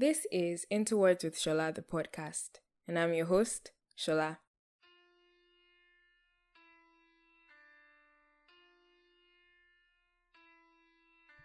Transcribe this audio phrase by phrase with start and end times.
[0.00, 4.36] This is Into Words with Shola, the podcast, and I'm your host, Shola.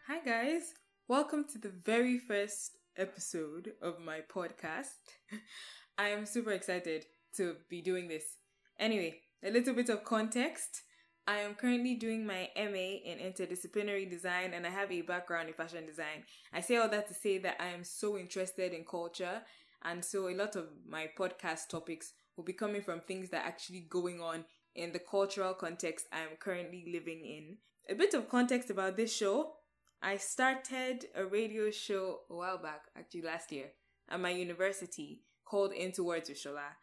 [0.06, 0.76] Hi, guys.
[1.08, 5.02] Welcome to the very first episode of my podcast.
[5.98, 7.06] I am super excited
[7.38, 8.38] to be doing this.
[8.78, 10.84] Anyway, a little bit of context.
[11.26, 15.54] I am currently doing my MA in interdisciplinary design and I have a background in
[15.54, 16.26] fashion design.
[16.52, 19.42] I say all that to say that I am so interested in culture
[19.84, 23.48] and so a lot of my podcast topics will be coming from things that are
[23.48, 24.44] actually going on
[24.76, 27.58] in the cultural context I am currently living in.
[27.90, 29.54] A bit of context about this show.
[30.02, 33.68] I started a radio show a while back, actually last year,
[34.10, 36.76] at my university called Into Words with Shola.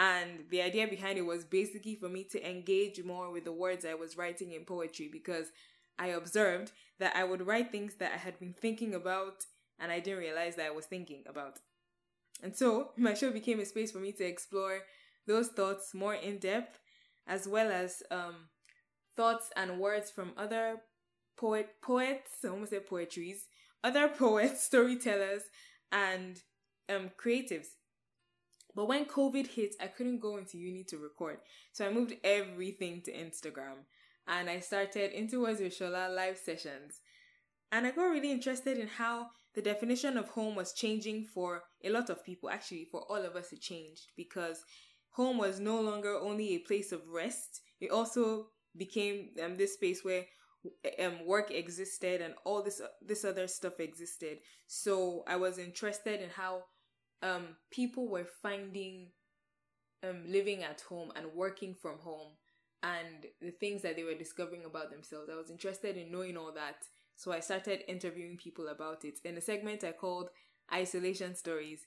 [0.00, 3.84] And the idea behind it was basically for me to engage more with the words
[3.84, 5.48] I was writing in poetry because
[5.98, 9.44] I observed that I would write things that I had been thinking about
[9.78, 11.58] and I didn't realize that I was thinking about.
[12.42, 14.84] And so my show became a space for me to explore
[15.26, 16.78] those thoughts more in depth,
[17.26, 18.48] as well as um,
[19.18, 20.80] thoughts and words from other
[21.36, 23.48] poet poets, I almost said poetries,
[23.84, 25.42] other poets, storytellers,
[25.92, 26.40] and
[26.88, 27.66] um, creatives
[28.74, 31.38] but when COVID hit, I couldn't go into uni to record.
[31.72, 33.84] So I moved everything to Instagram
[34.26, 37.00] and I started Into Words with Shola live sessions.
[37.72, 41.90] And I got really interested in how the definition of home was changing for a
[41.90, 42.50] lot of people.
[42.50, 44.64] Actually, for all of us, it changed because
[45.10, 48.46] home was no longer only a place of rest, it also
[48.76, 50.24] became um, this space where
[51.02, 54.38] um, work existed and all this this other stuff existed.
[54.66, 56.64] So I was interested in how
[57.22, 59.08] um, people were finding
[60.08, 62.32] um, living at home and working from home
[62.82, 65.28] and the things that they were discovering about themselves.
[65.30, 66.76] I was interested in knowing all that.
[67.16, 70.30] So I started interviewing people about it in a segment I called
[70.72, 71.80] Isolation Stories.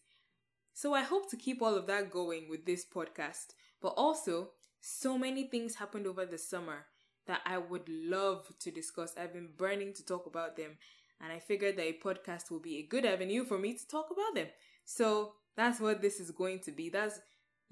[0.73, 3.53] So I hope to keep all of that going with this podcast.
[3.81, 6.86] But also, so many things happened over the summer
[7.25, 9.13] that I would love to discuss.
[9.18, 10.78] I've been burning to talk about them.
[11.23, 14.07] And I figured that a podcast will be a good avenue for me to talk
[14.11, 14.47] about them.
[14.84, 16.89] So that's what this is going to be.
[16.89, 17.22] That's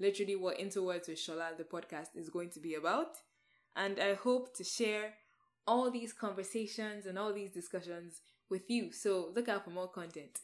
[0.00, 3.18] literally what Into Words with Shola, the podcast, is going to be about.
[3.76, 5.14] And I hope to share
[5.66, 8.90] all these conversations and all these discussions with you.
[8.90, 10.38] So look out for more content.